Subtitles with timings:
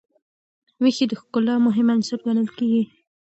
[0.81, 2.83] ویښتې د ښکلا مهم عنصر ګڼل کېږي.